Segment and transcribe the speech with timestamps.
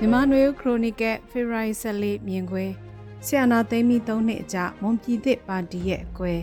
[0.00, 2.64] မြန်မာနွေခရိုနီကယ်ဖေရိုင်ဆက်လေးမြင်ကွဲ
[3.26, 6.34] ဆီယနာသိမ်းပြီး၃နှစ်အကြာမွန်ပြည်သစ်ပါတီရဲ့အကွဲ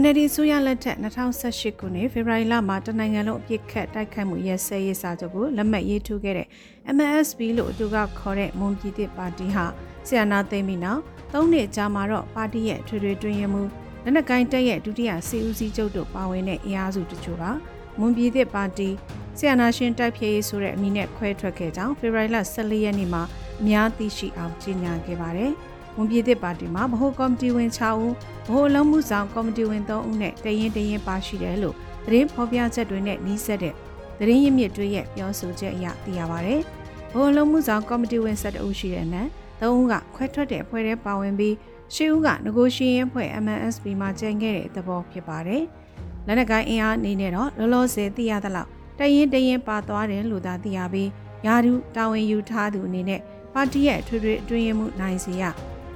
[0.00, 0.96] NLD ဆိုရလက်ထက်
[1.42, 6.48] 2018ခုနှစ်ဖေဖော်ဝါရီလမှာတနိုင်ငံလုံးအပြစ်ခတ်တိုက်ခိုက်မှုရဲစဲရေးစာချုပ်ကိုလက်မှတ်ရေးထိုးခဲ့တဲ့
[6.96, 9.64] MSB လို့အတူကခေါ်တဲ့မွန်ပြည်သစ်ပါတီဟာ
[10.06, 11.00] ဆီယနာသိမ်းပြီးနောက်
[11.32, 13.62] ၃နှစ်ကြာမှာတော့ပါတီရဲ့ထွေထွေတွင်ရမှု
[14.02, 17.44] လက်နက်ကိုင်းတက်ရဲ့ဒုတိယစီဦးစီးချုပ်တို့ပါဝင်တဲ့အင်အားစုတချို့က
[17.98, 18.88] မွန်ပြည်သစ်ပါတီ
[19.38, 23.22] ဆီယနာရှင်တိုက်ဖြည့်ရေးဆိုတဲ့အမည်နဲ့ခွဲထွက်ခဲ့ကြောင်းဖေဖော်ဝါရီလ14ရက်နေ့မှာ
[23.60, 25.52] အများသိရှိအောင်ကြေညာခဲ့ပါတယ်။
[25.96, 28.12] ဝန်ပြည်သစ်ပါတီမှာဗဟိုကော်မတီဝင်6ဦး
[28.46, 31.74] ဗဟိုလုံးမှုဆောင်ကော်မတီဝင်3ဦးနဲ့တရင်တရင်ပါရှိတယ်လို့
[32.06, 33.74] သတင်းဖော်ပြချက်တွေနဲ့နှီးဆက်တဲ့
[34.18, 36.60] သတင်းရင်းမြစ်တွေရဲ့ပြောဆိုချက်အရသိရပါတယ်။
[37.12, 39.22] ဗဟိုလုံးမှုဆောင်ကော်မတီဝင်7ဦးရှိတဲ့နံ
[39.60, 41.54] 3ဦးကခွဲထွက်တဲ့အဖွဲ့ထဲပါဝင်ပြီး
[41.94, 45.62] ရှေ့ဦးကငကိုရှင်ရင်ဖွဲ့ MNSB မှာကျင်းခဲ့တဲ့သဘောဖြစ်ပါတယ်။
[46.26, 51.10] လက်နက်ကိုင်းအင်အားအနေနဲ့တော့လောလောဆယ်သိရသလောက် တရင်တရင်ပါသွားတယ်လို့သာသိရပြီး
[51.46, 53.20] ယာဒူတာဝန်ယူထားသူအနေနဲ့
[53.54, 55.42] ပါတီရဲ့ထွေထွေအတွင်းမှုနိုင်စီရ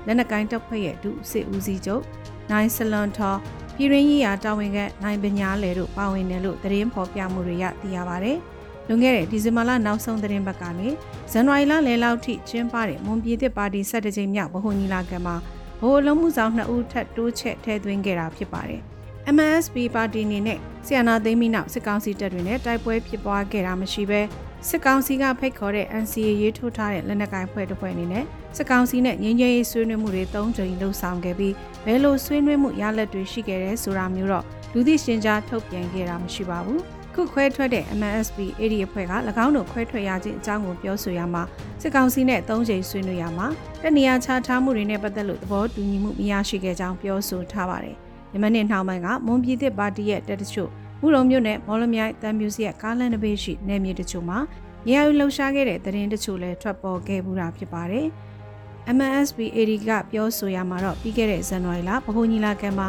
[0.06, 2.02] လက်နက်ကိုင်းတပ်ဖွဲ့ရဲ့ဒုစစ်ဦးစီးချုပ်
[2.50, 3.38] နိုင်ဆလွန်ထော်
[3.76, 8.32] ပြည်ရင်းရေးရာတာဝန်ခံနိုင်ပညာလေတို့ပါဝင်တယ်လို့သတင်းဖော်ပြမှုတွေရသိရပါဗျ။
[8.88, 10.88] လွန်ခဲ့တဲ့ဒီဇင်ဘာလနောက်ဆုံးသတင်းပတ်ကနေ
[11.32, 15.36] ဇန်နဝါရီလလယ်လောက်ထိကျင်းပတဲ့မွန်ပြည်သစ်ပါတီ17ကြိမ်မြောက်ဗဟိုညီလာခံမှာ
[15.80, 18.82] ဗဟိုလုံးမှုဆောင်2ဦးထပ်တိုးချက်ထည့်သွင်းခဲ့တာဖြစ်ပါတယ်။
[19.36, 24.20] MSP ပါတီအနေနဲ့ဆီယနာသိမ်းပြီးနောက်စစ်ကောင်စီတပ်တွေနဲ့တိုက်ပွဲဖြစ်ပွားခဲ့တာမရှိဘဲ
[24.68, 28.24] စစ်ကောင်စီကဖိတ်ခေါ်တဲ့ NCA ရေးထိုးထားတဲ့လက်နက်ကိုင်ဖွဲ့တစ်ဖွဲ့အနေနဲ့
[28.56, 31.54] စစ်ကောင်စီနဲ့ငြိမ်းချမ်းရေးဆွေးနွေးမှုတွေ၃ကြိမ်လှုပ်ဆောင်ခဲ့ပြီး
[31.86, 36.82] ဘယ်လိုဆွေးနွေးမှုရလဒ်တွေရှိခဲ့တယ်ဆိုတာမျိုးတော့လူသိရှင်ကြားထုတ်ပြန်ခဲ့တာမရှိပါဘူး
[37.14, 39.12] ခုခွဲထွက်တဲ့ MNSP အဲ့ဒီအဖွဲ့က၎
[39.44, 41.42] င်းတို့ခွဲထွက်ရခြင်းအကြောင်းကိုပြောဆိုရမှာ
[41.82, 43.46] စစ်ကောင်စီနဲ့၃ကြိမ်ဆွေးနွေးရမှာ
[43.82, 47.98] တနေရာခြားထားမှုတွေနဲ့ပတ်သက်လို့သဘောတူညီမှုမရရှိခဲ့ကြောင်းပြောဆိုထားပါတယ်။
[48.34, 54.38] ယမနေ့နှောင်းပိုင်းကမွန်ပြည်သစ်ပါတီရဲ့တက်တချို့မူလုံမြို့နယ်မော်လမြိုင်တန်မြူစီရဲ့ကားလန်တပေးရှိနယ်မြေတချို့မှာ
[54.86, 58.06] နေရာယူလှုပ်ရှားခဲ့တဲ့သတင်းတချို့လည်းထွက်ပေါ်ခဲ့မှုတာဖြစ်ပါတယ်။
[58.96, 62.88] MNSB AD ကပြောဆိုရမှာတော့ပြီးခဲ့တဲ့ဇန်နဝါရီလဗဟိုညီလာခံမှာ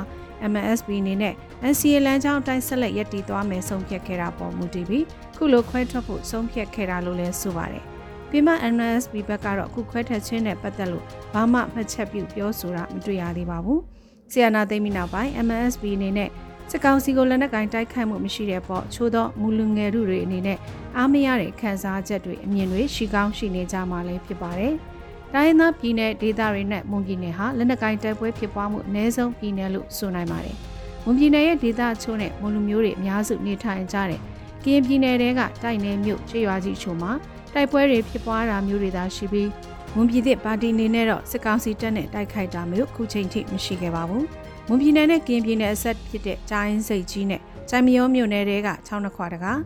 [0.52, 1.34] MNSB အနေနဲ့
[1.72, 5.06] NCA လမ်းကြောင်းအတိုင်းဆက်လက်ရည်တည်သွားမယ်ဆုံးဖြတ်ခဲ့တာပေါ်မူတည်ပြီး
[5.38, 7.84] ခုလိုခွဲထွက်ဖို့ဆုံးဖြတ်ခဲ့တာလို့လည်းဆိုပါတယ်။
[8.30, 13.82] ပြီးမှ MNSB ဘက်ကတော့အခုခွဲထွက်ခြင်းနဲ့ပတ်သက်လို့ဘာမှမှတ်ချက်ပြုပြောဆိုတာမတွေ့ရသေးပါဘူး။
[14.32, 16.30] ဆီယနာသိမ်းပြီးနောက်ပိုင်း MSB အနေနဲ့
[16.72, 20.58] စစ်ကောင်စီကိုလက်နက်ကင်တိုက်ခိုက်မှုမရှိတဲ့ပေါ့ချိုးသောမူလူငယ်တို့တွေအနေနဲ့
[20.98, 24.74] အားမရတဲ့ခံစားချက်တွေအမြင်တွေရှိကောင်းရှိနေကြမှာလည်းဖြစ်ပါတယ်။
[25.34, 30.56] တိုင်းသားပြည်နယ်ဒေသတွေနဲ့မွန်ပြည်နယ်ဟာလက်နက်ကင်တိုက်ပွဲဖြစ်ပွားမှုအ ਨੇ ဆုံးပြည်နယ်လို့ဆိုနိုင်ပါတယ်။
[31.04, 34.20] မွန်ပြည်နယ်ရဲ့ဒေသချို့နဲ့မွန်လူမျိုးတွေအများစုနေထိုင်ကြတဲ့
[34.64, 37.12] ကရင်ပြည်နယ်တဲကတိုက်နယ်မြို့ချေရွာကြီးချို့မှာ
[37.54, 39.50] တိုက်ပွဲတွေဖြစ်ပွားတာမျိုးတွေသာရှိပြီး
[39.96, 44.24] မွန်ပြည်သစ်ပါတီအနေနဲ့တော့စစ်ကောင်စီတပ်နဲ့တိုက်ခိုက်တာမျိုးခုချိန်ထိမရှိခဲ့ပါဘူး။
[44.68, 49.60] မွန်ပြည်နယ်နဲ့ကင်းပြည်နယ်အဆက်ဖြစ်တဲ့ဂျိုင်းစိတ်ကြီးနဲ့ဂျိုင်မယောမြို့နယ်တွေက6နှစ်ခွာတကား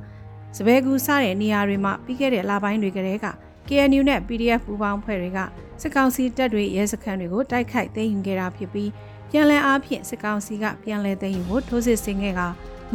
[0.57, 3.27] စပယ်ကူစတဲ့နေရာတွေမှာပြီးခဲ့တဲ့လပိုင်းတွေကတည်းက
[3.67, 5.39] KNU နဲ့ PDF ပူးပေါင်းဖွဲ့တွေက
[5.81, 8.89] စစ်ကောင်စီတပ်တွေရဲစခန်းတွေကိုတိုက်ခိုက်သိမ်းယူခဲ့တာဖြစ်ပြီး
[9.29, 12.41] ပြန်လည်အားဖြင့်စစ်ကောင်စီကပြန်လည်သိမ်းယူဖို့ထိုးစစ်ဆင်ခဲ့က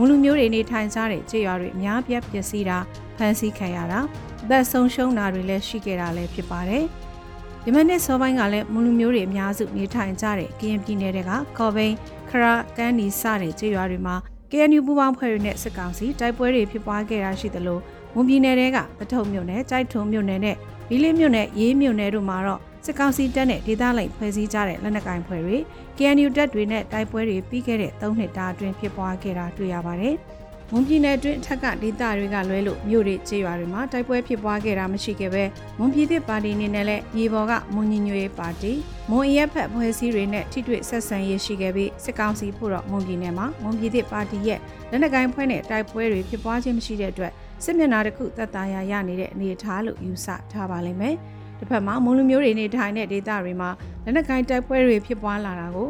[0.00, 2.78] မူလူမျိုးတွေနေထိုင်ကြတဲ့ကြေးရွာတွေအများပြားပျက်စီးတာ
[3.16, 4.00] ဖမ်းဆီးခံရတာ
[4.44, 6.84] အသက်ဆုံးရှုံးတာတွေလည်းရှိခဲ့တာလည်းဖြစ်ပါတယ်။
[7.66, 11.96] ယမနှစ်စောပိုင်းကလည်းမူလူမျိုးတွေအများစုနေထိုင်ကြတဲ့ကရင်ပြည်နယ်တွေကကော်ဘိန်း
[12.28, 12.44] ခရ
[12.76, 14.14] ကန်းနီစတဲ့ကျေးရွာတွေမှာ
[14.50, 17.78] KNU ပူးပေါင်းဖွဲ့တွေနဲ့စစ်ကောင်စီတိုက်ပွဲတွေဖြစ်ပွားခဲ့တာရှိသလို
[18.14, 20.56] မွန်ပြည်နယ်တွေကပထုံမြို့နယ်၊ကြိုက်ထုံမြို့နယ်နဲ့
[20.88, 25.56] ဘီလင်းမြို့နယ်ရေးမြို့နယ်တို့မှာတော့ စစ်ကောင်စီတပ်နဲ့ဒေသလိုက်ဖွဲ့စည်းကြတဲ့လက်နက်ကိုင်ဖွဲ့တွေ
[25.96, 30.16] KNU တပ်တွေနဲ့တိုက်ပွဲတွေပြီးခဲ့တဲ့၃နှစ်တာအတွင်းဖြစ်ပွားခဲ့တာတွေ့ရပါတယ်။
[30.72, 35.44] မွန်ပြည်နယ်အတွင်းအထက်ကဒေသတွေကလွဲလို့မြို့တွေကျေးရွာတွေမှာတိုက်ပွဲဖြစ်ပွားခဲ့တာမရှိခဲ့ပဲ
[35.78, 38.72] မွန်ပြည်သစ်ပါတီအနေနဲ့လည်းမြေပေါ်ကမွန်ညီညွတ်ရေးပါတီ
[39.10, 44.58] မွန်ရက်ဖက်ဖွဲ့စည်းတွေနဲ့ထိတွေ့ဆက်ဆံရေးရှိခဲ့ပြီးစစ်ကောင်စီဖို့တော့မွန်ပြည်နယ်မှာမွန်ပြည်သစ်ပါတီရဲ့
[44.90, 47.32] လက်နက်ကိုင်ဖွဲ့နဲ့တိုက်ပွဲတွေဖြစ်ပွားခြင်းမရှိတဲ့အတွက်
[47.64, 51.16] စစ်မျက်နှာတစ်ခုသက်သာရာရနေတဲ့အနေအထားလို့ယူဆထားပါလိမ့်မယ်
[51.58, 53.70] တစ်ဖက်မှာမွန်လူမျိုးတွေနေထိုင်တဲ့ဒေသတွေမှာ
[54.04, 55.88] လက်နက်ကိုင်တိုက်ပွဲတွေဖြစ်ပွားလာတာကို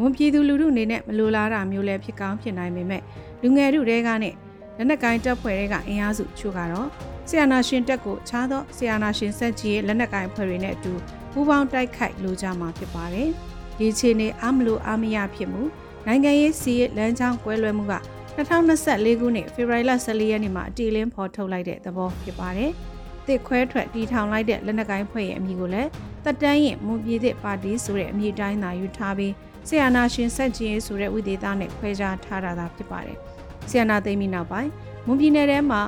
[0.00, 3.02] ဝန်ပြည်သူလူထုအနေနဲ့မလိုလားတာမျိုးလည်းဖြစ်ကောင်းဖြစ်နိုင်ပေမဲ့
[3.42, 4.34] လူငယ်တို့တွေကနဲ့
[4.76, 6.88] လက်နက်ကိုင်းတပ်ဖွဲ့တွေကအင်အားစုချို့ကတော့
[7.28, 10.92] ဆီယနာရှင်တပ်ကိုခြားသောဆီယနာရှင်စက်ကြီးရဲ့လက်နက်ကိုင်းဖွဲ့တွေနဲ့အတူ
[11.32, 13.28] ပူးပေါင်းတိုက်ခိုက်လိုကြမှာဖြစ်ပါတယ်။
[13.78, 15.62] ဒီအခြေအနေအမလို့အမရဖြစ်မှု
[16.06, 17.94] နိုင်ငံရေးစီးလမ်းကြောင်းကွဲလွဲမှုက
[18.36, 22.70] 2024ခုနှစ်ဖေဖော်ဝါရီလ14ရက်နေ့မှာအတီလင်းဖော်ထုတ်လိုက်တဲ့သဘောဖြစ်ပါတယ်။
[23.28, 25.90] တစ်ခွဲထွက်တီထောင်လိုက်တဲ့လက်နက်ကိုင်းဖွဲ့ရဲ့အမည်ကိုလည်း
[26.24, 29.32] တက်တန်းရင်မွန်ပြည်သစ်ပါတီဆိုတဲ့အမည်တိုင်းသာယူထားပြီး
[29.68, 33.18] ဆီယနာရှင်စက်ကြီးဆိုတဲ့ဝိသေသနဲ့ခွဲခြားထားတာသာဖြစ်ပါတယ်။
[33.68, 34.70] ဆီယနာသိမ်းပြီးနောက်ပိုင်း
[35.06, 35.82] မွန်ပြည်နယ်ထဲမှာ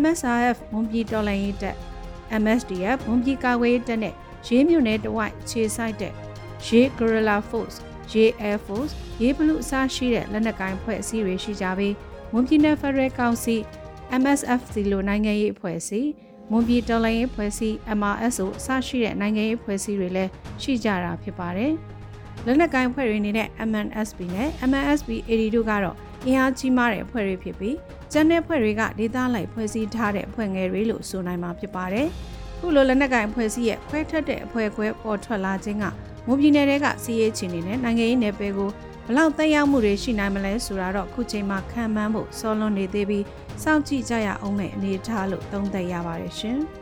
[0.00, 1.76] MSRF မွန်ပြည်တော်လှန်ရေးတပ်
[2.42, 4.14] MSDF မွန်ပြည်ကာကွယ်ရေးတပ်နဲ့
[4.46, 6.12] ရေးမြို့နယ်တဝိုက်ခြေဆိုင်တဲ့
[6.66, 7.76] ရေး Guerrilla Force
[8.12, 11.94] ရေး Air Force ရေးဘလူအစားရှိတဲ့လက်နက်ကိုင်ဖွဲ့အစည်းတွေရှိကြပြီး
[12.32, 13.60] မွန်ပြည်နယ် Federal Council
[14.20, 16.10] MSFC လိုနိုင်ငံရေးအဖွဲ့အစည်း
[16.50, 20.30] မွန်ပြည်တော်လိုင်းရေးဖွဲ့စည်း MRSO အစရှိတဲ့နိုင်ငံရေးဖွဲ့စည်းတွေလည်း
[20.62, 21.72] ရှိကြတာဖြစ်ပါတယ်။
[22.46, 27.76] လက်နက်ကိုင်ဖွဲ့တွေအနေနဲ့ MNSB နဲ့ MNSB 80တို့ကတော့အင်အားကြီးမားတဲ့ဖွဲ့တွေဖြစ်ပြီး
[28.12, 32.06] ကျန်တဲ့ဖွဲ့တွေကဒေသလိုက်ဖွဲ့စည်းထားတဲ့ဖွဲ့ငယ်တွေလို့ဆိုနိုင်မှာဖြစ်ပါတယ်။
[32.58, 35.84] ခုလိုလက်နက်ကိုင်ဖွဲ့စည်းရဲ့ခွဲထွက်တဲ့အဖွဲ့ခွဲပေါ်ထွက်လာခြင်းက
[36.26, 43.24] မွန်ပြည်နယ်တွေကစီးရေးချင်နေတဲ့နိုင်ငံရေးနယ်ပယ်ကိုဘ လောက်တက်ရောက်မှုတွေရှိနိုင်မလဲဆိုတာတော့ခုချိန်မှာခံမှန်းဖို့စောလွန်နေသေးပြီး
[43.62, 46.58] စောင့်ကြည့်ကြရအောင်မယ့်အနေအထားလို့သုံးသပ်ရပါတယ်ရှင်။